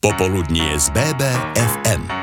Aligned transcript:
Popoludnie 0.00 0.80
z 0.80 0.90
BBFM. 0.90 2.19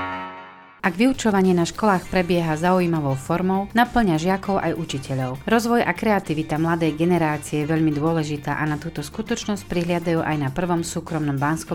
Ak 0.77 0.94
vyučovanie 0.94 1.58
na 1.58 1.66
školách 1.66 2.06
prebieha 2.06 2.53
zaujímavou 2.53 3.18
formou, 3.18 3.66
naplňa 3.74 4.21
žiakov 4.21 4.62
aj 4.62 4.78
učiteľov. 4.78 5.42
Rozvoj 5.50 5.82
a 5.82 5.89
kreativita 5.89 6.62
mladej 6.62 6.94
generácie 6.94 7.66
je 7.66 7.70
veľmi 7.73 7.89
dôležitá 7.98 8.62
a 8.62 8.64
na 8.70 8.78
túto 8.78 9.02
skutočnosť 9.02 9.66
prihliadajú 9.66 10.21
aj 10.21 10.38
na 10.38 10.50
prvom 10.54 10.86
súkromnom 10.86 11.34
bansko 11.42 11.74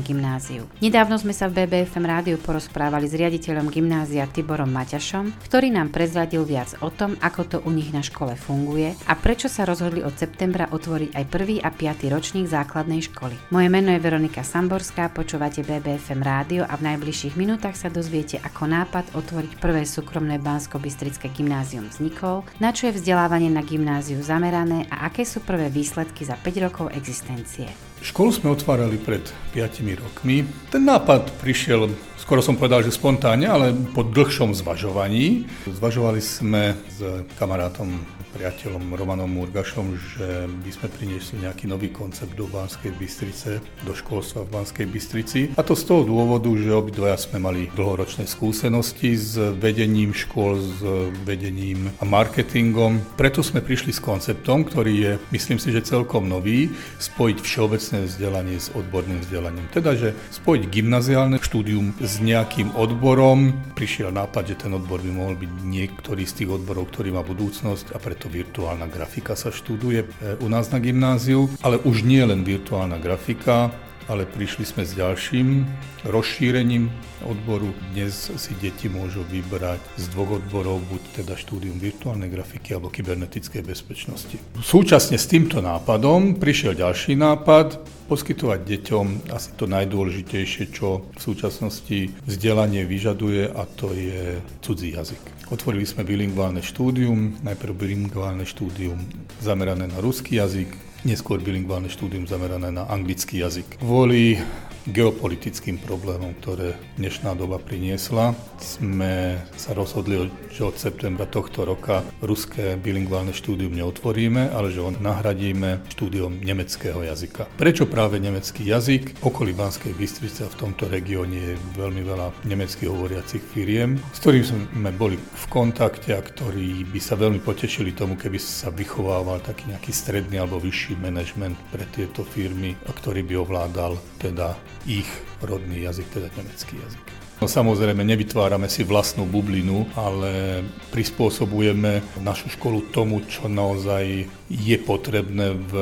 gymnáziu. 0.00 0.64
Nedávno 0.80 1.20
sme 1.20 1.36
sa 1.36 1.52
v 1.52 1.60
BBFM 1.60 2.04
rádiu 2.08 2.36
porozprávali 2.40 3.04
s 3.04 3.20
riaditeľom 3.20 3.68
gymnázia 3.68 4.24
Tiborom 4.24 4.72
Maťašom, 4.72 5.44
ktorý 5.44 5.68
nám 5.68 5.92
prezradil 5.92 6.48
viac 6.48 6.72
o 6.80 6.88
tom, 6.88 7.20
ako 7.20 7.40
to 7.44 7.56
u 7.68 7.70
nich 7.70 7.92
na 7.92 8.00
škole 8.00 8.32
funguje 8.32 8.96
a 9.04 9.12
prečo 9.12 9.52
sa 9.52 9.68
rozhodli 9.68 10.00
od 10.00 10.16
septembra 10.16 10.72
otvoriť 10.72 11.12
aj 11.12 11.24
prvý 11.28 11.60
a 11.60 11.68
piatý 11.68 12.08
ročník 12.08 12.48
základnej 12.48 13.04
školy. 13.12 13.36
Moje 13.52 13.68
meno 13.68 13.92
je 13.92 14.00
Veronika 14.00 14.40
Samborská, 14.40 15.12
počúvate 15.12 15.60
BBFM 15.60 16.24
rádio 16.24 16.64
a 16.64 16.72
v 16.80 16.96
najbližších 16.96 17.36
minútach 17.36 17.76
sa 17.76 17.92
dozviete, 17.92 18.37
ako 18.40 18.70
nápad 18.70 19.12
otvoriť 19.18 19.58
prvé 19.58 19.82
súkromné 19.82 20.38
Bansko-Bystrické 20.38 21.30
gymnázium 21.34 21.90
vznikol, 21.90 22.46
na 22.62 22.70
čo 22.70 22.88
je 22.88 22.96
vzdelávanie 22.96 23.50
na 23.50 23.66
gymnáziu 23.66 24.22
zamerané 24.22 24.88
a 24.88 25.10
aké 25.10 25.26
sú 25.26 25.42
prvé 25.42 25.68
výsledky 25.68 26.22
za 26.22 26.38
5 26.38 26.64
rokov 26.64 26.86
existencie. 26.94 27.70
Školu 27.98 28.30
sme 28.30 28.54
otvárali 28.54 28.94
pred 28.94 29.26
5 29.50 29.82
rokmi. 29.98 30.46
Ten 30.70 30.86
nápad 30.86 31.34
prišiel, 31.42 31.90
skoro 32.14 32.38
som 32.38 32.54
povedal, 32.54 32.86
že 32.86 32.94
spontánne, 32.94 33.50
ale 33.50 33.74
po 33.74 34.06
dlhšom 34.06 34.54
zvažovaní. 34.54 35.50
Zvažovali 35.66 36.22
sme 36.22 36.78
s 36.86 37.26
kamarátom 37.34 37.98
priateľom 38.34 38.92
Romanom 38.92 39.30
Murgašom, 39.32 39.96
že 39.96 40.44
by 40.46 40.70
sme 40.70 40.88
priniesli 40.92 41.40
nejaký 41.42 41.64
nový 41.64 41.88
koncept 41.88 42.36
do 42.36 42.44
Banskej 42.44 42.92
Bystrice, 43.00 43.64
do 43.86 43.92
školstva 43.96 44.44
v 44.44 44.52
Banskej 44.52 44.86
Bystrici. 44.86 45.40
A 45.56 45.64
to 45.64 45.72
z 45.72 45.88
toho 45.88 46.04
dôvodu, 46.04 46.52
že 46.52 46.68
obidvaja 46.68 47.16
sme 47.16 47.40
mali 47.40 47.72
dlhoročné 47.72 48.28
skúsenosti 48.28 49.16
s 49.16 49.40
vedením 49.56 50.12
škôl, 50.12 50.60
s 50.60 50.78
vedením 51.24 51.88
a 51.98 52.04
marketingom. 52.04 53.00
Preto 53.16 53.40
sme 53.40 53.64
prišli 53.64 53.96
s 53.96 54.04
konceptom, 54.04 54.68
ktorý 54.68 54.92
je, 54.92 55.12
myslím 55.32 55.56
si, 55.56 55.72
že 55.72 55.86
celkom 55.86 56.28
nový, 56.28 56.68
spojiť 57.00 57.38
všeobecné 57.40 57.98
vzdelanie 58.04 58.60
s 58.60 58.68
odborným 58.76 59.24
vzdelaním. 59.24 59.64
Teda, 59.72 59.96
že 59.96 60.12
spojiť 60.34 60.62
gymnaziálne 60.68 61.37
štúdium 61.48 61.96
s 61.96 62.20
nejakým 62.20 62.76
odborom. 62.76 63.56
Prišiel 63.72 64.12
nápad, 64.12 64.52
že 64.52 64.68
ten 64.68 64.76
odbor 64.76 65.00
by 65.00 65.08
mohol 65.08 65.32
byť 65.40 65.52
niektorý 65.64 66.28
z 66.28 66.44
tých 66.44 66.60
odborov, 66.60 66.92
ktorý 66.92 67.16
má 67.16 67.24
budúcnosť 67.24 67.96
a 67.96 67.98
preto 67.98 68.28
virtuálna 68.28 68.84
grafika 68.84 69.32
sa 69.32 69.48
študuje 69.48 70.04
e, 70.04 70.06
u 70.44 70.46
nás 70.52 70.68
na 70.68 70.76
gymnáziu, 70.76 71.48
ale 71.64 71.80
už 71.80 72.04
nie 72.04 72.20
len 72.20 72.44
virtuálna 72.44 73.00
grafika, 73.00 73.72
ale 74.12 74.28
prišli 74.28 74.64
sme 74.68 74.84
s 74.84 74.92
ďalším 74.92 75.64
rozšírením 76.08 76.92
odboru. 77.24 77.72
Dnes 77.96 78.28
si 78.28 78.52
deti 78.60 78.92
môžu 78.92 79.24
vybrať 79.24 79.80
z 79.96 80.04
dvoch 80.12 80.40
odborov, 80.40 80.84
buď 80.88 81.24
teda 81.24 81.32
štúdium 81.32 81.80
virtuálnej 81.80 82.28
grafiky 82.28 82.76
alebo 82.76 82.92
kybernetickej 82.92 83.64
bezpečnosti. 83.64 84.36
Súčasne 84.60 85.16
s 85.16 85.24
týmto 85.28 85.64
nápadom 85.64 86.36
prišiel 86.36 86.76
ďalší 86.76 87.16
nápad, 87.16 87.97
poskytovať 88.08 88.64
deťom 88.64 89.06
asi 89.30 89.50
to 89.54 89.68
najdôležitejšie, 89.68 90.72
čo 90.72 91.04
v 91.12 91.20
súčasnosti 91.20 92.10
vzdelanie 92.24 92.88
vyžaduje 92.88 93.52
a 93.52 93.68
to 93.68 93.92
je 93.92 94.40
cudzí 94.64 94.96
jazyk. 94.96 95.52
Otvorili 95.52 95.84
sme 95.84 96.08
bilingválne 96.08 96.64
štúdium, 96.64 97.36
najprv 97.44 97.72
bilingválne 97.76 98.48
štúdium 98.48 98.96
zamerané 99.44 99.84
na 99.86 100.00
ruský 100.00 100.40
jazyk, 100.40 100.72
neskôr 101.04 101.38
bilingválne 101.38 101.92
štúdium 101.92 102.24
zamerané 102.24 102.72
na 102.72 102.88
anglický 102.88 103.44
jazyk. 103.44 103.78
Kvôli 103.78 104.40
geopolitickým 104.88 105.76
problémom, 105.84 106.32
ktoré 106.40 106.76
dnešná 106.96 107.36
doba 107.36 107.60
priniesla. 107.60 108.32
Sme 108.56 109.36
sa 109.54 109.76
rozhodli, 109.76 110.32
že 110.48 110.64
od 110.64 110.80
septembra 110.80 111.28
tohto 111.28 111.68
roka 111.68 112.00
ruské 112.24 112.80
bilingválne 112.80 113.36
štúdium 113.36 113.76
neotvoríme, 113.76 114.48
ale 114.50 114.72
že 114.72 114.80
ho 114.80 114.90
nahradíme 114.90 115.84
štúdiom 115.92 116.40
nemeckého 116.40 117.04
jazyka. 117.04 117.46
Prečo 117.60 117.84
práve 117.84 118.16
nemecký 118.16 118.64
jazyk? 118.64 119.20
Okolí 119.20 119.52
Banskej 119.52 119.92
Bystrice 119.92 120.48
v 120.48 120.58
tomto 120.58 120.88
regióne 120.88 121.52
je 121.52 121.54
veľmi 121.76 122.02
veľa 122.02 122.48
nemecky 122.48 122.88
hovoriacich 122.88 123.44
firiem, 123.44 124.00
s 124.16 124.24
ktorými 124.24 124.44
sme 124.48 124.90
boli 124.96 125.20
v 125.20 125.44
kontakte 125.52 126.16
a 126.16 126.24
ktorí 126.24 126.88
by 126.88 127.00
sa 127.00 127.14
veľmi 127.14 127.44
potešili 127.44 127.92
tomu, 127.92 128.16
keby 128.16 128.40
sa 128.40 128.72
vychovával 128.72 129.44
taký 129.44 129.68
nejaký 129.68 129.92
stredný 129.92 130.40
alebo 130.40 130.58
vyšší 130.58 130.96
manažment 130.98 131.54
pre 131.68 131.84
tieto 131.92 132.24
firmy, 132.24 132.74
ktorý 132.88 133.22
by 133.22 133.34
ovládal 133.38 133.92
teda 134.18 134.58
ich 134.86 135.08
rodný 135.42 135.82
jazyk, 135.82 136.06
teda 136.12 136.28
nemecký 136.36 136.76
jazyk. 136.78 137.06
No 137.38 137.46
samozrejme, 137.46 138.02
nevytvárame 138.02 138.66
si 138.66 138.82
vlastnú 138.82 139.22
bublinu, 139.22 139.86
ale 139.94 140.62
prispôsobujeme 140.90 142.18
našu 142.18 142.50
školu 142.50 142.90
tomu, 142.90 143.22
čo 143.30 143.46
naozaj 143.46 144.26
je 144.50 144.76
potrebné 144.82 145.54
v 145.54 145.72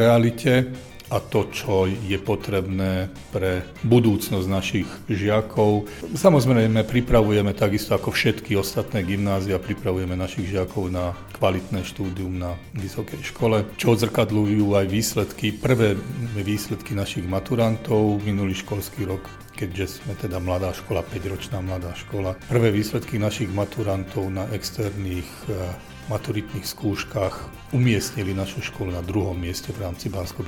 realite 0.00 0.72
a 1.08 1.18
to, 1.20 1.48
čo 1.48 1.88
je 1.88 2.16
potrebné 2.20 3.08
pre 3.32 3.64
budúcnosť 3.84 4.46
našich 4.48 4.88
žiakov. 5.08 5.88
Samozrejme, 6.12 6.84
pripravujeme 6.84 7.56
takisto 7.56 7.96
ako 7.96 8.12
všetky 8.12 8.56
ostatné 8.56 9.04
gymnázia, 9.04 9.56
pripravujeme 9.56 10.14
našich 10.14 10.52
žiakov 10.52 10.92
na 10.92 11.16
kvalitné 11.40 11.84
štúdium 11.84 12.36
na 12.36 12.60
vysokej 12.76 13.24
škole, 13.24 13.64
čo 13.80 13.96
odzrkadľujú 13.96 14.76
aj 14.76 14.86
výsledky, 14.86 15.56
prvé 15.56 15.96
výsledky 16.36 16.92
našich 16.92 17.24
maturantov 17.24 18.20
minulý 18.22 18.56
školský 18.58 19.08
rok 19.08 19.24
keďže 19.58 19.98
sme 19.98 20.14
teda 20.14 20.38
mladá 20.38 20.70
škola, 20.70 21.02
5-ročná 21.02 21.58
mladá 21.58 21.90
škola. 21.98 22.38
Prvé 22.46 22.70
výsledky 22.70 23.18
našich 23.18 23.50
maturantov 23.50 24.30
na 24.30 24.46
externých 24.54 25.26
eh, 25.50 25.97
maturitných 26.08 26.64
skúškach 26.64 27.36
umiestnili 27.76 28.32
našu 28.32 28.64
školu 28.64 28.96
na 28.96 29.04
druhom 29.04 29.36
mieste 29.36 29.72
v 29.76 29.84
rámci 29.84 30.08
bansko 30.08 30.40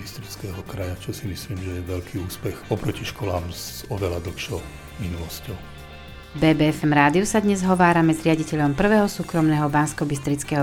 kraja, 0.64 0.96
čo 1.04 1.12
si 1.12 1.28
myslím, 1.28 1.60
že 1.60 1.70
je 1.78 1.88
veľký 1.88 2.16
úspech 2.24 2.56
oproti 2.72 3.04
školám 3.04 3.44
s 3.52 3.84
oveľa 3.92 4.24
dlhšou 4.24 4.60
minulosťou. 5.04 5.70
BBFM 6.30 6.94
rádiu 6.94 7.26
sa 7.26 7.42
dnes 7.42 7.58
hovárame 7.66 8.14
s 8.14 8.22
riaditeľom 8.22 8.78
prvého 8.78 9.10
súkromného 9.10 9.66
bansko 9.66 10.06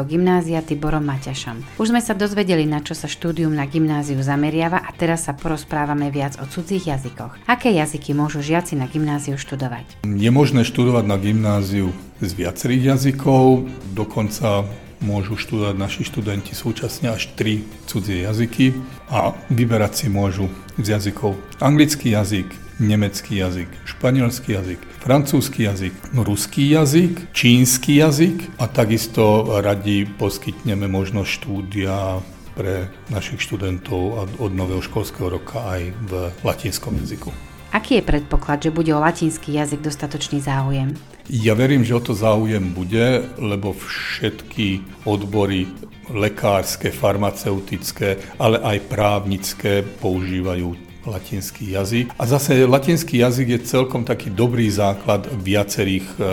gymnázia 0.07 0.63
Tiborom 0.63 1.03
Maťašom. 1.03 1.75
Už 1.75 1.91
sme 1.91 1.99
sa 1.99 2.15
dozvedeli, 2.15 2.63
na 2.63 2.79
čo 2.79 2.95
sa 2.95 3.11
štúdium 3.11 3.51
na 3.51 3.67
gymnáziu 3.67 4.15
zameriava 4.23 4.79
a 4.79 4.95
teraz 4.95 5.27
sa 5.27 5.35
porozprávame 5.35 6.07
viac 6.07 6.39
o 6.39 6.47
cudzích 6.47 6.87
jazykoch. 6.87 7.35
Aké 7.51 7.75
jazyky 7.75 8.15
môžu 8.15 8.39
žiaci 8.39 8.79
na 8.79 8.87
gymnáziu 8.87 9.35
študovať? 9.35 10.07
Je 10.07 10.31
možné 10.31 10.63
študovať 10.63 11.03
na 11.03 11.19
gymnáziu 11.19 11.91
z 12.23 12.31
viacerých 12.31 12.95
jazykov, 12.95 13.67
dokonca 13.91 14.63
môžu 15.01 15.37
študovať 15.37 15.75
naši 15.77 16.01
študenti 16.05 16.53
súčasne 16.57 17.13
až 17.13 17.29
tri 17.37 17.65
cudzie 17.85 18.25
jazyky 18.25 18.73
a 19.09 19.33
vyberať 19.49 19.93
si 19.93 20.07
môžu 20.09 20.49
z 20.77 20.97
jazykov 20.97 21.37
anglický 21.61 22.13
jazyk, 22.13 22.49
nemecký 22.79 23.41
jazyk, 23.41 23.69
španielský 23.85 24.53
jazyk, 24.53 24.81
francúzsky 25.01 25.65
jazyk, 25.65 25.93
ruský 26.13 26.69
jazyk, 26.69 27.33
čínsky 27.33 28.01
jazyk 28.01 28.37
a 28.61 28.69
takisto 28.69 29.57
radi 29.61 30.05
poskytneme 30.05 30.85
možnosť 30.85 31.29
štúdia 31.29 32.21
pre 32.57 32.89
našich 33.13 33.41
študentov 33.41 34.33
od 34.41 34.51
nového 34.53 34.81
školského 34.81 35.29
roka 35.29 35.61
aj 35.61 35.93
v 36.09 36.11
latinskom 36.41 36.97
jazyku. 37.05 37.29
Aký 37.69 38.01
je 38.01 38.07
predpoklad, 38.07 38.63
že 38.63 38.73
bude 38.73 38.89
o 38.95 39.03
latinský 39.03 39.53
jazyk 39.53 39.85
dostatočný 39.85 40.41
záujem? 40.41 40.97
Ja 41.27 41.59
verím, 41.59 41.83
že 41.83 41.91
o 41.91 41.99
to 41.99 42.15
záujem 42.15 42.71
bude, 42.71 43.19
lebo 43.35 43.75
všetky 43.75 44.79
odbory 45.03 45.67
lekárske, 46.07 46.87
farmaceutické, 46.87 48.15
ale 48.39 48.63
aj 48.63 48.87
právnické 48.87 49.83
používajú 49.83 50.87
latinský 51.03 51.71
jazyk. 51.71 52.15
A 52.19 52.23
zase 52.23 52.63
latinský 52.63 53.17
jazyk 53.23 53.47
je 53.47 53.59
celkom 53.59 54.03
taký 54.07 54.31
dobrý 54.31 54.71
základ 54.71 55.27
viacerých 55.43 56.07
e, 56.15 56.23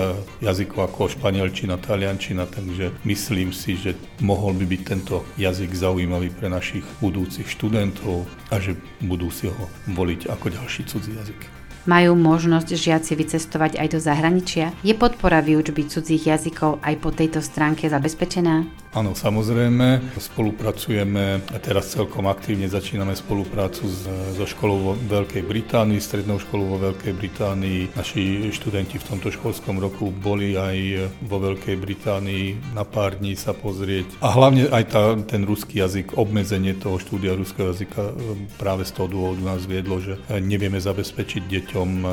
jazykov 0.46 0.90
ako 0.90 1.10
španielčina, 1.14 1.78
taliančina, 1.78 2.46
takže 2.46 2.90
myslím 3.06 3.54
si, 3.54 3.78
že 3.78 3.94
mohol 4.22 4.54
by 4.54 4.66
byť 4.66 4.82
tento 4.82 5.26
jazyk 5.38 5.74
zaujímavý 5.74 6.30
pre 6.34 6.50
našich 6.50 6.86
budúcich 7.02 7.46
študentov 7.50 8.26
a 8.50 8.58
že 8.58 8.78
budú 9.02 9.30
si 9.30 9.46
ho 9.50 9.64
voliť 9.90 10.30
ako 10.30 10.46
ďalší 10.54 10.82
cudzí 10.86 11.14
jazyk. 11.18 11.63
Majú 11.84 12.16
možnosť 12.16 12.80
žiaci 12.80 13.12
vycestovať 13.12 13.76
aj 13.76 13.88
do 13.92 14.00
zahraničia? 14.00 14.72
Je 14.80 14.96
podpora 14.96 15.44
výučby 15.44 15.84
cudzích 15.84 16.32
jazykov 16.32 16.80
aj 16.80 16.96
po 16.96 17.12
tejto 17.12 17.44
stránke 17.44 17.92
zabezpečená? 17.92 18.64
Áno, 18.94 19.10
samozrejme. 19.10 20.16
Spolupracujeme 20.16 21.42
teraz 21.60 21.90
celkom 21.90 22.30
aktívne 22.30 22.70
začíname 22.70 23.18
spoluprácu 23.18 23.90
s, 23.90 24.06
so 24.38 24.46
školou 24.46 24.78
vo 24.78 24.92
Veľkej 24.94 25.42
Británii, 25.42 25.98
strednou 25.98 26.38
školou 26.38 26.78
vo 26.78 26.78
Veľkej 26.78 27.12
Británii. 27.18 27.98
Naši 27.98 28.54
študenti 28.54 29.02
v 29.02 29.06
tomto 29.10 29.34
školskom 29.34 29.82
roku 29.82 30.14
boli 30.14 30.54
aj 30.54 31.10
vo 31.26 31.42
Veľkej 31.42 31.74
Británii 31.74 32.72
na 32.72 32.86
pár 32.86 33.18
dní 33.18 33.34
sa 33.34 33.50
pozrieť. 33.50 34.14
A 34.22 34.30
hlavne 34.30 34.70
aj 34.70 34.84
tá, 34.86 35.18
ten 35.26 35.42
ruský 35.42 35.82
jazyk, 35.82 36.14
obmedzenie 36.14 36.78
toho 36.78 37.02
štúdia 37.02 37.34
ruského 37.34 37.74
jazyka 37.74 38.14
práve 38.62 38.86
z 38.86 38.94
toho 38.94 39.10
dôvodu 39.10 39.42
nás 39.42 39.66
viedlo, 39.66 39.98
že 39.98 40.22
nevieme 40.38 40.78
zabezpečiť 40.78 41.42
deťom 41.50 41.73
deťom 41.74 42.06
e, 42.06 42.08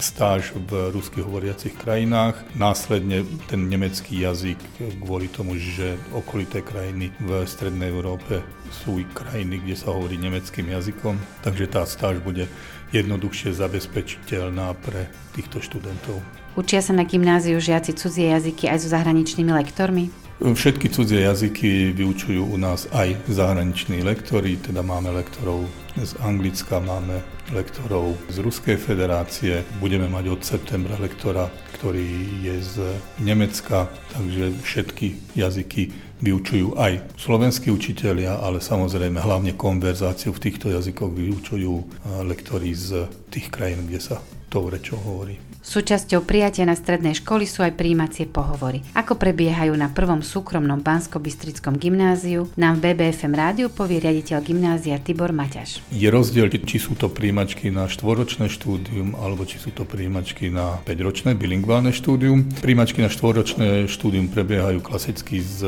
stáž 0.00 0.56
v 0.56 0.88
ruských 0.88 1.20
hovoriacich 1.20 1.76
krajinách. 1.76 2.40
Následne 2.56 3.28
ten 3.44 3.68
nemecký 3.68 4.24
jazyk 4.24 4.56
kvôli 5.04 5.28
tomu, 5.28 5.60
že 5.60 6.00
okolité 6.16 6.64
krajiny 6.64 7.12
v 7.20 7.44
Strednej 7.44 7.92
Európe 7.92 8.40
sú 8.72 9.04
krajiny, 9.12 9.60
kde 9.60 9.76
sa 9.76 9.92
hovorí 9.92 10.16
nemeckým 10.16 10.72
jazykom, 10.72 11.20
takže 11.44 11.68
tá 11.68 11.84
stáž 11.84 12.24
bude 12.24 12.48
jednoduchšie 12.96 13.52
zabezpečiteľná 13.52 14.72
pre 14.80 15.12
týchto 15.36 15.60
študentov. 15.60 16.24
Učia 16.56 16.80
sa 16.80 16.96
na 16.96 17.04
gymnáziu 17.04 17.60
žiaci 17.60 17.92
cudzie 17.92 18.32
jazyky 18.32 18.72
aj 18.72 18.80
so 18.80 18.88
zahraničnými 18.88 19.52
lektormi? 19.52 20.08
Všetky 20.40 20.88
cudzie 20.88 21.20
jazyky 21.28 21.92
vyučujú 21.92 22.48
u 22.48 22.56
nás 22.56 22.88
aj 22.90 23.14
zahraniční 23.28 24.02
lektori, 24.02 24.56
teda 24.56 24.82
máme 24.82 25.12
lektorov 25.12 25.68
z 26.00 26.16
Anglicka, 26.24 26.80
máme 26.80 27.20
lektorov 27.52 28.16
z 28.32 28.40
Ruskej 28.40 28.80
federácie, 28.80 29.62
budeme 29.76 30.08
mať 30.08 30.24
od 30.32 30.40
septembra 30.40 30.96
lektora, 30.96 31.52
ktorý 31.78 32.08
je 32.40 32.56
z 32.64 32.76
Nemecka, 33.20 33.92
takže 34.16 34.56
všetky 34.64 35.36
jazyky 35.36 35.92
vyučujú 36.24 36.80
aj 36.80 37.12
slovenskí 37.20 37.68
učitelia, 37.68 38.40
ale 38.40 38.64
samozrejme 38.64 39.20
hlavne 39.20 39.52
konverzáciu 39.52 40.32
v 40.32 40.42
týchto 40.48 40.72
jazykoch 40.72 41.12
vyučujú 41.12 41.74
lektori 42.24 42.72
z 42.72 43.04
tých 43.28 43.52
krajín, 43.52 43.84
kde 43.84 44.00
sa 44.00 44.16
tou 44.48 44.72
rečou 44.72 44.96
hovorí. 45.02 45.51
Súčasťou 45.62 46.26
prijatia 46.26 46.66
na 46.66 46.74
strednej 46.74 47.14
školy 47.14 47.46
sú 47.46 47.62
aj 47.62 47.78
príjímacie 47.78 48.26
pohovory. 48.26 48.82
Ako 48.98 49.14
prebiehajú 49.14 49.70
na 49.78 49.86
prvom 49.94 50.18
súkromnom 50.18 50.82
Bansko-Bystrickom 50.82 51.78
gymnáziu, 51.78 52.50
nám 52.58 52.82
v 52.82 52.90
BBFM 52.90 53.30
rádiu 53.30 53.70
povie 53.70 54.02
riaditeľ 54.02 54.42
gymnázia 54.42 54.98
Tibor 54.98 55.30
Maťaš. 55.30 55.78
Je 55.94 56.10
rozdiel, 56.10 56.50
či 56.50 56.82
sú 56.82 56.98
to 56.98 57.06
príjimačky 57.06 57.70
na 57.70 57.86
štvoročné 57.86 58.50
štúdium, 58.50 59.14
alebo 59.14 59.46
či 59.46 59.62
sú 59.62 59.70
to 59.70 59.86
príjimačky 59.86 60.50
na 60.50 60.82
5-ročné 60.82 61.38
bilingválne 61.38 61.94
štúdium. 61.94 62.42
Príjimačky 62.58 62.98
na 62.98 63.08
štvoročné 63.08 63.86
štúdium 63.86 64.34
prebiehajú 64.34 64.82
klasicky 64.82 65.38
z, 65.38 65.62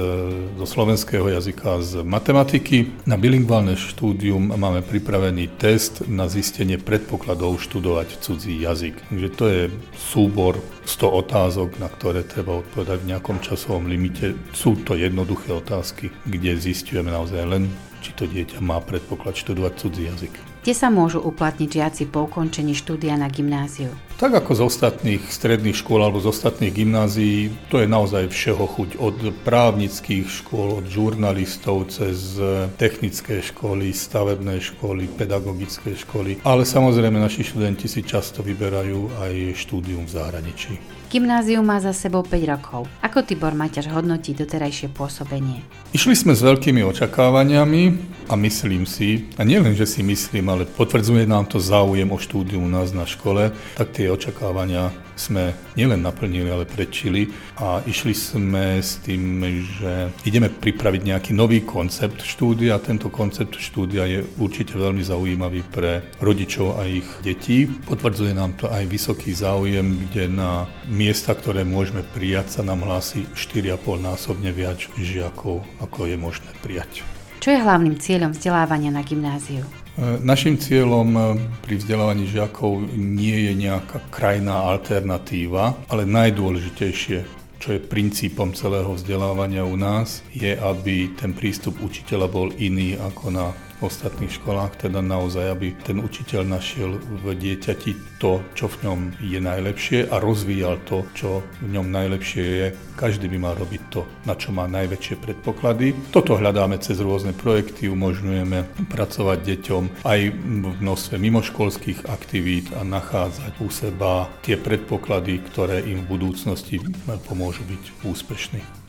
zo 0.59 0.67
slovenského 0.67 1.31
jazyka 1.31 1.79
z 1.87 2.03
matematiky. 2.03 2.91
Na 3.07 3.15
bilingválne 3.15 3.79
štúdium 3.79 4.59
máme 4.59 4.83
pripravený 4.83 5.55
test 5.55 6.03
na 6.11 6.27
zistenie 6.27 6.83
predpokladov 6.83 7.63
študovať 7.63 8.19
cudzí 8.19 8.59
jazyk. 8.59 8.99
Takže 9.15 9.31
to 9.39 9.47
je 9.47 9.63
súbor 9.93 10.61
100 10.89 11.21
otázok, 11.27 11.69
na 11.81 11.93
ktoré 11.93 12.25
treba 12.25 12.61
odpovedať 12.61 13.05
v 13.05 13.11
nejakom 13.13 13.39
časovom 13.45 13.89
limite. 13.91 14.33
Sú 14.57 14.81
to 14.81 14.97
jednoduché 14.97 15.53
otázky, 15.53 16.13
kde 16.25 16.57
zistujeme 16.57 17.13
naozaj 17.13 17.45
len, 17.45 17.69
či 18.01 18.17
to 18.17 18.25
dieťa 18.25 18.61
má 18.65 18.81
predpoklad 18.81 19.37
študovať 19.37 19.73
cudzí 19.81 20.07
jazyk. 20.09 20.54
Kde 20.65 20.73
sa 20.73 20.89
môžu 20.89 21.21
uplatniť 21.21 21.69
žiaci 21.77 22.03
po 22.09 22.25
ukončení 22.25 22.73
štúdia 22.73 23.21
na 23.21 23.29
gymnáziu? 23.29 23.93
Tak 24.17 24.33
ako 24.33 24.57
z 24.57 24.61
ostatných 24.65 25.21
stredných 25.29 25.77
škôl 25.77 26.01
alebo 26.01 26.25
z 26.25 26.33
ostatných 26.33 26.73
gymnázií, 26.73 27.53
to 27.69 27.85
je 27.85 27.89
naozaj 27.91 28.33
všeho 28.33 28.65
chuť. 28.65 28.91
Od 28.97 29.17
právnických 29.45 30.25
škôl, 30.25 30.81
od 30.81 30.89
žurnalistov, 30.89 31.93
cez 31.93 32.41
technické 32.81 33.45
školy, 33.45 33.93
stavebné 33.93 34.57
školy, 34.65 35.05
pedagogické 35.13 35.93
školy. 36.01 36.41
Ale 36.49 36.65
samozrejme 36.65 37.21
naši 37.21 37.45
študenti 37.45 37.85
si 37.85 38.01
často 38.01 38.41
vyberajú 38.41 39.21
aj 39.21 39.61
štúdium 39.61 40.09
v 40.09 40.17
zahraničí. 40.17 40.73
Gymnázium 41.13 41.63
má 41.63 41.79
za 41.79 41.93
sebou 41.93 42.25
5 42.25 42.41
rokov. 42.49 42.89
Ako 43.05 43.23
Tibor 43.23 43.53
Maťaš 43.53 43.93
hodnotí 43.93 44.33
doterajšie 44.35 44.91
pôsobenie? 44.91 45.61
Išli 45.95 46.17
sme 46.17 46.35
s 46.35 46.43
veľkými 46.43 46.83
očakávaniami 46.83 47.83
a 48.27 48.35
myslím 48.35 48.83
si, 48.83 49.31
a 49.39 49.47
nielen, 49.47 49.79
že 49.79 49.87
si 49.87 50.03
myslím, 50.03 50.51
ale 50.55 50.71
potvrdzuje 50.71 51.27
nám 51.27 51.51
to 51.51 51.59
záujem 51.59 52.07
o 52.07 52.19
štúdium 52.19 52.65
u 52.65 52.71
nás 52.71 52.95
na 52.95 53.03
škole, 53.03 53.51
tak 53.75 53.91
tie 53.91 54.07
očakávania 54.07 54.95
sme 55.15 55.55
nielen 55.79 56.03
naplnili, 56.03 56.51
ale 56.51 56.67
prečili 56.67 57.31
a 57.59 57.83
išli 57.87 58.15
sme 58.15 58.83
s 58.83 58.99
tým, 59.03 59.43
že 59.79 60.11
ideme 60.27 60.51
pripraviť 60.51 61.03
nejaký 61.07 61.33
nový 61.35 61.63
koncept 61.63 62.23
štúdia. 62.23 62.83
Tento 62.83 63.11
koncept 63.11 63.55
štúdia 63.59 64.07
je 64.11 64.27
určite 64.43 64.75
veľmi 64.75 65.03
zaujímavý 65.07 65.63
pre 65.71 66.03
rodičov 66.19 66.79
a 66.79 66.87
ich 66.87 67.07
detí. 67.23 67.67
Potvrdzuje 67.67 68.35
nám 68.35 68.59
to 68.59 68.67
aj 68.71 68.85
vysoký 68.91 69.31
záujem, 69.35 70.11
kde 70.11 70.31
na 70.35 70.67
miesta, 70.91 71.35
ktoré 71.35 71.63
môžeme 71.63 72.03
prijať, 72.03 72.61
sa 72.61 72.63
nám 72.67 72.83
hlási 72.83 73.27
4,5 73.39 74.03
násobne 74.03 74.51
viac 74.51 74.83
žiakov, 74.99 75.63
ako 75.79 76.11
je 76.11 76.17
možné 76.19 76.51
prijať. 76.59 77.07
Čo 77.39 77.55
je 77.55 77.61
hlavným 77.63 78.01
cieľom 78.01 78.33
vzdelávania 78.33 78.91
na 78.91 79.05
gymnáziu? 79.05 79.84
E, 79.95 80.19
našim 80.27 80.59
cieľom 80.59 81.09
e, 81.15 81.21
pri 81.63 81.79
vzdelávaní 81.79 82.27
žiakov 82.27 82.83
nie 82.99 83.47
je 83.47 83.53
nejaká 83.55 84.03
krajná 84.11 84.67
alternatíva, 84.75 85.79
ale 85.87 86.03
najdôležitejšie, 86.03 87.19
čo 87.63 87.69
je 87.71 87.79
princípom 87.79 88.51
celého 88.59 88.91
vzdelávania 88.91 89.63
u 89.63 89.79
nás, 89.79 90.27
je, 90.35 90.51
aby 90.51 91.15
ten 91.15 91.31
prístup 91.31 91.79
učiteľa 91.79 92.27
bol 92.27 92.51
iný 92.59 92.99
ako 92.99 93.25
na 93.31 93.47
ostatných 93.83 94.31
školách, 94.31 94.87
teda 94.87 95.03
naozaj, 95.03 95.51
aby 95.51 95.75
ten 95.83 95.99
učiteľ 95.99 96.47
našiel 96.47 96.99
v 96.99 97.35
dieťati 97.35 98.21
to, 98.23 98.45
čo 98.55 98.71
v 98.71 98.77
ňom 98.87 98.99
je 99.19 99.41
najlepšie 99.43 99.99
a 100.09 100.21
rozvíjal 100.23 100.79
to, 100.87 101.03
čo 101.17 101.43
v 101.65 101.75
ňom 101.75 101.91
najlepšie 101.91 102.45
je. 102.45 102.67
Každý 102.95 103.27
by 103.27 103.39
mal 103.43 103.55
robiť 103.59 103.83
to, 103.91 104.07
na 104.25 104.39
čo 104.39 104.55
má 104.55 104.71
najväčšie 104.71 105.19
predpoklady. 105.19 106.15
Toto 106.15 106.39
hľadáme 106.39 106.79
cez 106.79 107.03
rôzne 107.03 107.35
projekty, 107.35 107.91
umožňujeme 107.91 108.87
pracovať 108.87 109.39
deťom 109.43 109.83
aj 110.07 110.21
v 110.31 110.75
množstve 110.79 111.19
mimoškolských 111.19 112.07
aktivít 112.07 112.71
a 112.77 112.87
nachádzať 112.87 113.59
u 113.59 113.69
seba 113.73 114.31
tie 114.47 114.55
predpoklady, 114.55 115.43
ktoré 115.51 115.83
im 115.83 116.07
v 116.07 116.11
budúcnosti 116.15 116.79
pomôžu 117.27 117.67
byť 117.67 118.07
úspešní. 118.07 118.84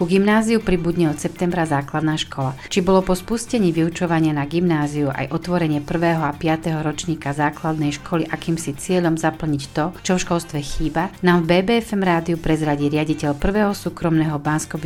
Ku 0.00 0.08
gymnáziu 0.08 0.64
pribudne 0.64 1.12
od 1.12 1.20
septembra 1.20 1.68
základná 1.68 2.16
škola. 2.16 2.56
Či 2.72 2.80
bolo 2.80 3.04
po 3.04 3.12
spustení 3.12 3.68
vyučovania 3.68 4.32
na 4.32 4.48
gymnáziu 4.48 5.12
aj 5.12 5.28
otvorenie 5.28 5.84
1. 5.84 6.24
a 6.24 6.32
5. 6.32 6.72
ročníka 6.80 7.36
základnej 7.36 7.92
školy 8.00 8.24
akýmsi 8.24 8.80
cieľom 8.80 9.20
zaplniť 9.20 9.62
to, 9.76 9.92
čo 10.00 10.16
v 10.16 10.24
školstve 10.24 10.58
chýba, 10.64 11.12
nám 11.20 11.44
v 11.44 11.52
BBFM 11.52 12.00
rádiu 12.00 12.40
prezradí 12.40 12.88
riaditeľ 12.88 13.36
1. 13.36 13.76
súkromného 13.76 14.40
bansko 14.40 14.80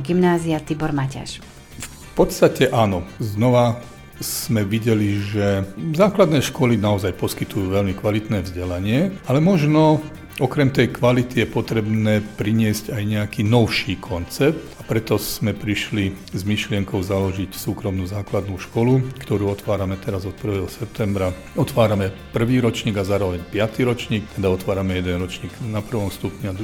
gymnázia 0.00 0.56
Tibor 0.64 0.96
Maťaš. 0.96 1.44
V 1.76 1.88
podstate 2.16 2.72
áno. 2.72 3.04
Znova 3.20 3.76
sme 4.24 4.64
videli, 4.64 5.20
že 5.20 5.68
základné 5.76 6.40
školy 6.40 6.80
naozaj 6.80 7.12
poskytujú 7.20 7.76
veľmi 7.76 7.92
kvalitné 7.92 8.40
vzdelanie, 8.48 9.12
ale 9.28 9.44
možno 9.44 10.00
Okrem 10.36 10.68
tej 10.68 10.92
kvality 10.92 11.40
je 11.40 11.48
potrebné 11.48 12.20
priniesť 12.20 12.92
aj 12.92 13.02
nejaký 13.08 13.40
novší 13.40 13.96
koncept 13.96 14.60
a 14.76 14.84
preto 14.84 15.16
sme 15.16 15.56
prišli 15.56 16.12
s 16.12 16.44
myšlienkou 16.44 17.00
založiť 17.00 17.56
súkromnú 17.56 18.04
základnú 18.04 18.60
školu, 18.60 19.16
ktorú 19.24 19.48
otvárame 19.48 19.96
teraz 19.96 20.28
od 20.28 20.36
1. 20.36 20.68
septembra. 20.68 21.32
Otvárame 21.56 22.12
prvý 22.36 22.60
ročník 22.60 23.00
a 23.00 23.08
zároveň 23.08 23.48
piatý 23.48 23.88
ročník, 23.88 24.28
teda 24.36 24.52
otvárame 24.52 25.00
jeden 25.00 25.24
ročník 25.24 25.56
na 25.72 25.80
prvom 25.80 26.12
stupni 26.12 26.52
a 26.52 26.54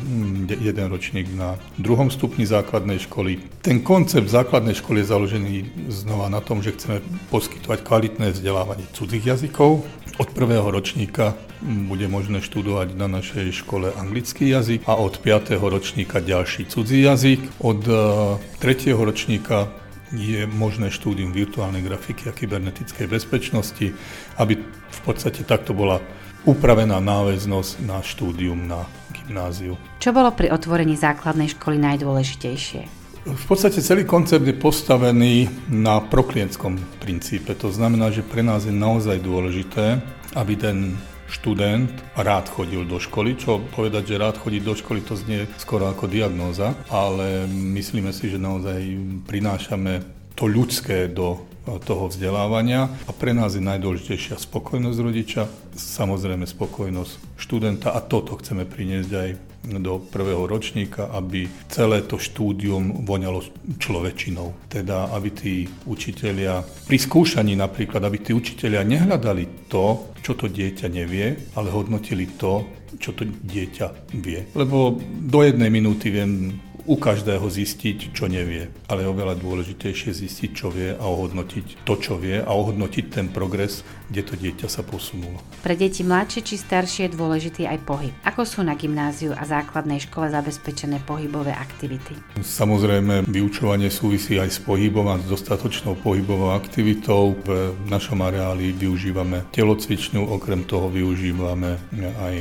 jeden 0.53 0.87
ročník 0.93 1.33
na 1.33 1.57
druhom 1.81 2.13
stupni 2.13 2.45
základnej 2.45 3.01
školy. 3.09 3.41
Ten 3.65 3.81
koncept 3.81 4.29
základnej 4.29 4.77
školy 4.77 5.01
je 5.01 5.13
založený 5.17 5.55
znova 5.89 6.29
na 6.29 6.45
tom, 6.45 6.61
že 6.61 6.77
chceme 6.77 7.01
poskytovať 7.33 7.89
kvalitné 7.89 8.37
vzdelávanie 8.37 8.85
cudzích 8.93 9.33
jazykov. 9.33 9.81
Od 10.21 10.29
prvého 10.37 10.69
ročníka 10.69 11.33
bude 11.63 12.05
možné 12.11 12.45
študovať 12.45 12.99
na 12.99 13.09
našej 13.09 13.49
škole 13.55 13.62
anglický 13.97 14.49
jazyk 14.49 14.83
a 14.87 14.97
od 14.97 15.19
5. 15.19 15.59
ročníka 15.59 16.21
ďalší 16.21 16.67
cudzí 16.67 17.03
jazyk. 17.03 17.63
Od 17.63 17.81
3. 17.85 18.91
E, 18.91 18.97
ročníka 18.97 19.69
je 20.13 20.45
možné 20.45 20.93
štúdium 20.93 21.33
virtuálnej 21.33 21.81
grafiky 21.81 22.29
a 22.29 22.37
kybernetickej 22.37 23.09
bezpečnosti, 23.09 23.97
aby 24.37 24.61
v 24.91 25.01
podstate 25.05 25.43
takto 25.43 25.73
bola 25.73 26.05
upravená 26.45 27.01
náväznosť 27.01 27.87
na 27.87 28.03
štúdium 28.05 28.69
na 28.69 28.85
gymnáziu. 29.15 29.79
Čo 30.03 30.11
bolo 30.13 30.35
pri 30.35 30.53
otvorení 30.53 30.99
základnej 30.99 31.55
školy 31.55 31.79
najdôležitejšie? 31.81 33.03
V 33.23 33.45
podstate 33.47 33.79
celý 33.79 34.03
koncept 34.03 34.43
je 34.43 34.51
postavený 34.51 35.47
na 35.71 36.03
proklientskom 36.03 36.75
princípe. 36.99 37.55
To 37.55 37.71
znamená, 37.71 38.11
že 38.11 38.27
pre 38.27 38.43
nás 38.43 38.67
je 38.67 38.75
naozaj 38.75 39.23
dôležité, 39.23 40.03
aby 40.35 40.59
ten 40.59 40.99
študent 41.33 41.91
rád 42.13 42.53
chodil 42.53 42.85
do 42.85 43.01
školy, 43.01 43.41
čo 43.41 43.65
povedať, 43.73 44.13
že 44.13 44.21
rád 44.21 44.37
chodí 44.37 44.61
do 44.61 44.77
školy, 44.77 45.01
to 45.01 45.17
znie 45.17 45.49
skoro 45.57 45.89
ako 45.89 46.05
diagnóza, 46.05 46.77
ale 46.93 47.49
myslíme 47.49 48.13
si, 48.13 48.29
že 48.29 48.37
naozaj 48.37 48.81
prinášame 49.25 50.05
to 50.37 50.45
ľudské 50.45 51.09
do 51.09 51.52
toho 51.63 52.11
vzdelávania 52.11 52.91
a 53.07 53.13
pre 53.15 53.31
nás 53.31 53.55
je 53.55 53.63
najdôležitejšia 53.63 54.35
spokojnosť 54.39 54.99
rodiča, 54.99 55.43
samozrejme 55.79 56.43
spokojnosť 56.47 57.39
študenta 57.39 57.95
a 57.95 58.03
toto 58.03 58.35
chceme 58.39 58.67
priniesť 58.67 59.13
aj 59.15 59.31
do 59.63 60.03
prvého 60.03 60.51
ročníka, 60.51 61.07
aby 61.15 61.47
celé 61.71 62.03
to 62.03 62.19
štúdium 62.19 63.07
voňalo 63.07 63.47
človečinou. 63.79 64.67
Teda, 64.67 65.07
aby 65.15 65.29
tí 65.31 65.55
učitelia, 65.87 66.67
pri 66.91 66.99
skúšaní 66.99 67.55
napríklad, 67.55 68.03
aby 68.03 68.19
tí 68.19 68.35
učitelia 68.35 68.83
nehľadali 68.83 69.71
to, 69.71 70.11
čo 70.19 70.35
to 70.35 70.51
dieťa 70.51 70.91
nevie, 70.91 71.55
ale 71.55 71.69
hodnotili 71.71 72.27
to, 72.35 72.67
čo 72.99 73.15
to 73.15 73.23
dieťa 73.25 74.19
vie. 74.19 74.51
Lebo 74.59 74.99
do 75.03 75.41
jednej 75.47 75.71
minúty 75.71 76.11
viem 76.11 76.59
u 76.87 76.99
každého 76.99 77.47
zistiť, 77.47 78.11
čo 78.11 78.27
nevie. 78.27 78.71
Ale 78.91 79.07
je 79.07 79.13
oveľa 79.13 79.35
dôležitejšie 79.39 80.11
zistiť, 80.13 80.51
čo 80.53 80.69
vie 80.71 80.93
a 80.93 81.05
ohodnotiť 81.05 81.87
to, 81.87 81.95
čo 81.99 82.19
vie 82.19 82.43
a 82.43 82.51
ohodnotiť 82.51 83.05
ten 83.09 83.27
progres, 83.31 83.87
kde 84.11 84.23
to 84.23 84.35
dieťa 84.37 84.69
sa 84.69 84.83
posunulo. 84.85 85.41
Pre 85.65 85.75
deti 85.79 86.05
mladšie 86.05 86.41
či 86.45 86.61
staršie 86.61 87.09
je 87.09 87.15
dôležitý 87.17 87.65
aj 87.65 87.79
pohyb. 87.87 88.13
Ako 88.27 88.45
sú 88.45 88.61
na 88.61 88.77
gymnáziu 88.77 89.33
a 89.33 89.47
základnej 89.47 90.03
škole 90.05 90.29
zabezpečené 90.29 91.01
pohybové 91.07 91.55
aktivity? 91.55 92.19
Samozrejme, 92.43 93.25
vyučovanie 93.31 93.89
súvisí 93.89 94.37
aj 94.37 94.51
s 94.53 94.61
pohybom 94.61 95.09
a 95.09 95.17
s 95.17 95.25
dostatočnou 95.31 95.97
pohybovou 96.03 96.53
aktivitou. 96.53 97.39
V 97.47 97.89
našom 97.89 98.21
areáli 98.21 98.75
využívame 98.75 99.49
telocvičňu, 99.55 100.29
okrem 100.29 100.67
toho 100.69 100.93
využívame 100.93 101.79
aj 102.21 102.35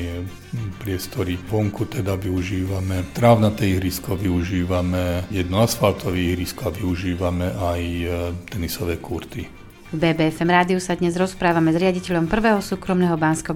priestory 0.79 1.39
vonku, 1.39 1.85
teda 1.87 2.15
využívame 2.15 3.03
trávnaté 3.15 3.67
ihrisko, 3.71 4.19
využívame 4.19 5.23
jedno 5.31 5.63
asfaltové 5.63 6.19
ihrisko 6.35 6.67
a 6.67 6.75
využívame 6.75 7.47
aj 7.55 7.81
e, 7.81 8.05
tenisové 8.51 8.99
kurty. 8.99 9.61
V 9.91 9.99
BBFM 9.99 10.47
rádiu 10.47 10.79
sa 10.79 10.95
dnes 10.95 11.19
rozprávame 11.19 11.75
s 11.75 11.75
riaditeľom 11.75 12.31
prvého 12.31 12.63
súkromného 12.63 13.19
bansko 13.19 13.51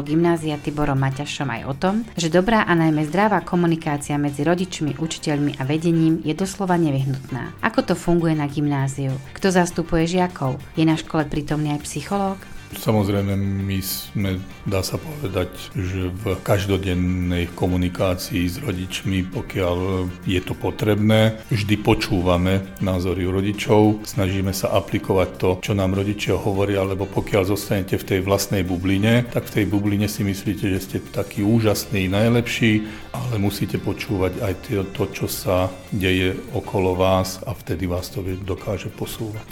gymnázia 0.00 0.56
Tiborom 0.56 0.96
Maťašom 0.96 1.52
aj 1.52 1.62
o 1.68 1.74
tom, 1.76 1.94
že 2.16 2.32
dobrá 2.32 2.64
a 2.64 2.72
najmä 2.72 3.04
zdravá 3.04 3.44
komunikácia 3.44 4.16
medzi 4.16 4.40
rodičmi, 4.40 4.96
učiteľmi 4.96 5.60
a 5.60 5.68
vedením 5.68 6.24
je 6.24 6.32
doslova 6.32 6.80
nevyhnutná. 6.80 7.60
Ako 7.60 7.84
to 7.84 7.92
funguje 7.92 8.32
na 8.32 8.48
gymnáziu? 8.48 9.12
Kto 9.36 9.52
zastupuje 9.52 10.08
žiakov? 10.08 10.56
Je 10.80 10.88
na 10.88 10.96
škole 10.96 11.28
prítomný 11.28 11.76
aj 11.76 11.84
psychológ? 11.84 12.40
Samozrejme, 12.74 13.38
my 13.38 13.78
sme, 13.84 14.42
dá 14.66 14.82
sa 14.82 14.98
povedať, 14.98 15.50
že 15.74 16.10
v 16.10 16.34
každodennej 16.42 17.50
komunikácii 17.54 18.42
s 18.46 18.58
rodičmi, 18.58 19.30
pokiaľ 19.30 20.08
je 20.26 20.40
to 20.42 20.58
potrebné, 20.58 21.38
vždy 21.52 21.78
počúvame 21.78 22.66
názory 22.82 23.28
rodičov, 23.28 24.02
snažíme 24.02 24.50
sa 24.50 24.74
aplikovať 24.74 25.28
to, 25.38 25.50
čo 25.62 25.72
nám 25.78 25.94
rodičia 25.94 26.34
hovoria, 26.34 26.82
lebo 26.82 27.06
pokiaľ 27.06 27.42
zostanete 27.54 27.94
v 28.00 28.08
tej 28.16 28.20
vlastnej 28.26 28.66
bubline, 28.66 29.22
tak 29.30 29.46
v 29.46 29.62
tej 29.62 29.64
bubline 29.70 30.08
si 30.10 30.26
myslíte, 30.26 30.66
že 30.66 30.80
ste 30.82 30.98
taký 31.02 31.46
úžasný, 31.46 32.10
najlepší, 32.10 32.82
ale 33.14 33.38
musíte 33.38 33.78
počúvať 33.78 34.42
aj 34.42 34.54
to, 34.92 35.04
čo 35.12 35.26
sa 35.30 35.70
deje 35.92 36.36
okolo 36.52 36.98
vás 36.98 37.40
a 37.46 37.54
vtedy 37.54 37.88
vás 37.88 38.10
to 38.12 38.24
dokáže 38.44 38.92
posúvať. 38.92 39.46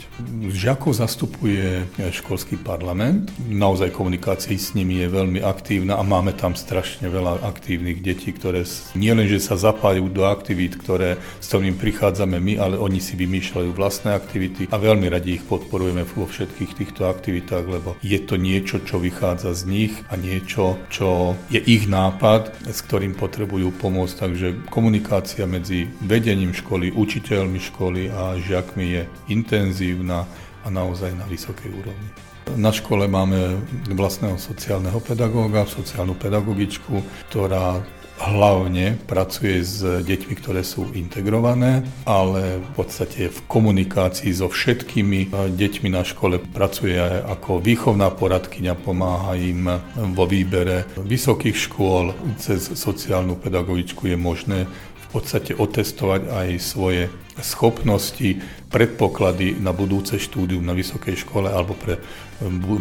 Žiakov 0.50 0.96
zastupuje 0.96 1.84
školský 2.12 2.60
parlament, 2.60 3.03
parlament. 3.04 3.32
Naozaj 3.48 3.90
komunikácia 3.92 4.56
s 4.56 4.72
nimi 4.72 5.00
je 5.00 5.08
veľmi 5.08 5.40
aktívna 5.44 6.00
a 6.00 6.02
máme 6.02 6.32
tam 6.32 6.56
strašne 6.56 7.08
veľa 7.12 7.44
aktívnych 7.44 8.00
detí, 8.00 8.32
ktoré 8.32 8.64
nielenže 8.96 9.40
sa 9.40 9.60
zapájajú 9.60 10.08
do 10.08 10.24
aktivít, 10.24 10.80
ktoré, 10.80 11.20
s 11.40 11.52
ktorými 11.52 11.76
prichádzame 11.76 12.40
my, 12.40 12.54
ale 12.58 12.76
oni 12.80 13.00
si 13.00 13.14
vymýšľajú 13.16 13.70
vlastné 13.76 14.16
aktivity 14.16 14.68
a 14.72 14.76
veľmi 14.80 15.06
radi 15.12 15.36
ich 15.40 15.44
podporujeme 15.44 16.08
vo 16.16 16.24
všetkých 16.24 16.72
týchto 16.76 17.08
aktivitách, 17.08 17.64
lebo 17.68 17.96
je 18.00 18.18
to 18.24 18.40
niečo, 18.40 18.80
čo 18.82 18.96
vychádza 19.00 19.52
z 19.52 19.62
nich 19.68 19.92
a 20.08 20.16
niečo, 20.16 20.80
čo 20.88 21.36
je 21.52 21.60
ich 21.60 21.84
nápad, 21.86 22.68
s 22.68 22.78
ktorým 22.84 23.12
potrebujú 23.16 23.74
pomôcť. 23.76 24.14
Takže 24.14 24.48
komunikácia 24.72 25.44
medzi 25.44 25.90
vedením 26.00 26.56
školy, 26.56 26.94
učiteľmi 26.94 27.60
školy 27.60 28.08
a 28.08 28.38
žiakmi 28.40 28.84
je 28.96 29.02
intenzívna 29.28 30.24
a 30.64 30.68
naozaj 30.72 31.12
na 31.12 31.28
vysokej 31.28 31.68
úrovni. 31.68 32.33
Na 32.52 32.70
škole 32.70 33.08
máme 33.08 33.56
vlastného 33.88 34.36
sociálneho 34.36 35.00
pedagóga, 35.00 35.64
sociálnu 35.64 36.12
pedagogičku, 36.14 37.00
ktorá 37.32 37.80
hlavne 38.14 38.94
pracuje 39.10 39.58
s 39.58 39.82
deťmi, 39.82 40.34
ktoré 40.38 40.62
sú 40.62 40.86
integrované, 40.94 41.82
ale 42.06 42.62
v 42.62 42.70
podstate 42.78 43.26
v 43.26 43.38
komunikácii 43.50 44.30
so 44.30 44.46
všetkými 44.46 45.34
deťmi 45.34 45.88
na 45.90 46.06
škole 46.06 46.38
pracuje 46.38 46.94
aj 46.94 47.26
ako 47.26 47.58
výchovná 47.58 48.14
poradkyňa, 48.14 48.78
pomáha 48.78 49.34
im 49.34 49.66
vo 50.14 50.24
výbere 50.30 50.86
vysokých 50.94 51.58
škôl. 51.58 52.14
Cez 52.38 52.78
sociálnu 52.78 53.34
pedagogičku 53.34 54.06
je 54.06 54.16
možné 54.16 54.58
podstate 55.14 55.54
otestovať 55.54 56.26
aj 56.26 56.48
svoje 56.58 57.06
schopnosti, 57.38 58.42
predpoklady 58.70 59.58
na 59.62 59.70
budúce 59.70 60.18
štúdium 60.18 60.66
na 60.66 60.74
vysokej 60.74 61.22
škole 61.22 61.46
alebo 61.46 61.78
pre 61.78 62.02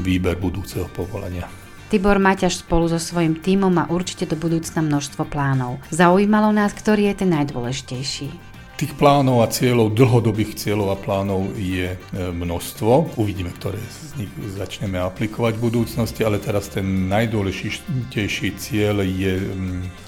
výber 0.01 0.37
budúceho 0.37 0.89
povolania. 0.89 1.45
Tibor 1.93 2.17
Maťaš 2.17 2.65
spolu 2.65 2.89
so 2.89 2.97
svojím 2.97 3.37
tímom 3.37 3.69
má 3.69 3.85
určite 3.85 4.25
do 4.25 4.33
budúcna 4.33 4.81
množstvo 4.81 5.29
plánov. 5.29 5.77
Zaujímalo 5.93 6.49
nás, 6.49 6.73
ktorý 6.73 7.13
je 7.13 7.21
ten 7.21 7.29
najdôležitejší. 7.29 8.53
Tých 8.73 8.97
plánov 8.97 9.45
a 9.45 9.47
cieľov, 9.53 9.93
dlhodobých 9.93 10.57
cieľov 10.57 10.97
a 10.97 10.97
plánov 10.97 11.53
je 11.53 11.93
e, 11.93 11.97
množstvo. 12.17 13.13
Uvidíme, 13.21 13.53
ktoré 13.53 13.77
z 13.77 14.25
nich 14.25 14.31
začneme 14.57 14.97
aplikovať 14.97 15.53
v 15.61 15.65
budúcnosti, 15.69 16.25
ale 16.25 16.41
teraz 16.41 16.73
ten 16.73 17.05
najdôležitejší 17.05 18.57
cieľ 18.57 19.05
je 19.05 19.37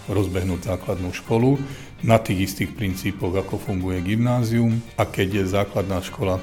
rozbehnúť 0.09 0.65
základnú 0.65 1.13
školu 1.13 1.61
na 2.05 2.21
tých 2.21 2.53
istých 2.53 2.77
princípoch, 2.77 3.33
ako 3.33 3.57
funguje 3.57 4.05
gymnázium 4.05 4.77
a 4.95 5.09
keď 5.09 5.41
je 5.41 5.53
základná 5.57 5.99
škola 6.05 6.37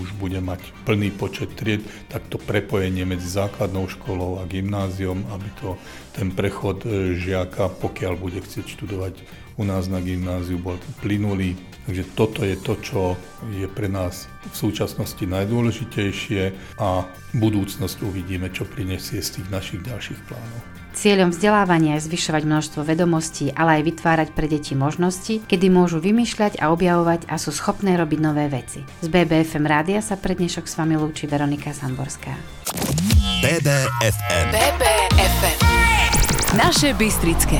už 0.00 0.16
bude 0.16 0.40
mať 0.40 0.58
plný 0.88 1.12
počet 1.14 1.52
tried, 1.54 1.84
tak 2.08 2.24
to 2.26 2.40
prepojenie 2.40 3.04
medzi 3.04 3.28
základnou 3.28 3.86
školou 3.88 4.40
a 4.40 4.48
gymnáziom, 4.48 5.28
aby 5.28 5.48
to 5.60 5.76
ten 6.16 6.32
prechod 6.32 6.82
e, 6.88 7.14
žiaka, 7.14 7.68
pokiaľ 7.68 8.16
bude 8.16 8.40
chcieť 8.42 8.66
študovať 8.66 9.14
u 9.60 9.64
nás 9.68 9.86
na 9.86 10.00
gymnáziu, 10.00 10.56
bol 10.56 10.80
plynulý. 11.04 11.54
Takže 11.82 12.04
toto 12.14 12.46
je 12.46 12.54
to, 12.54 12.78
čo 12.78 13.00
je 13.50 13.66
pre 13.66 13.90
nás 13.90 14.30
v 14.46 14.54
súčasnosti 14.54 15.22
najdôležitejšie 15.26 16.42
a 16.78 17.06
budúcnosť 17.34 17.98
uvidíme, 18.06 18.54
čo 18.54 18.62
prinesie 18.62 19.18
z 19.18 19.40
tých 19.40 19.48
našich 19.50 19.80
ďalších 19.82 20.20
plánov. 20.30 20.60
Cieľom 20.92 21.32
vzdelávania 21.32 21.96
je 21.96 22.04
zvyšovať 22.12 22.42
množstvo 22.44 22.84
vedomostí, 22.84 23.48
ale 23.56 23.80
aj 23.80 23.82
vytvárať 23.88 24.28
pre 24.36 24.44
deti 24.44 24.76
možnosti, 24.76 25.40
kedy 25.48 25.72
môžu 25.72 26.04
vymýšľať 26.04 26.60
a 26.60 26.68
objavovať 26.68 27.32
a 27.32 27.40
sú 27.40 27.48
schopné 27.48 27.96
robiť 27.96 28.20
nové 28.20 28.52
veci. 28.52 28.84
Z 29.00 29.08
BBFM 29.08 29.64
rádia 29.64 30.04
sa 30.04 30.20
pre 30.20 30.36
dnešok 30.36 30.68
s 30.68 30.76
vami 30.76 31.00
lúči 31.00 31.24
Veronika 31.24 31.72
Samborská. 31.72 32.36
BBFM. 33.40 34.46
BBFM. 34.52 35.58
Naše 36.60 36.92
Bystrické. 36.92 37.58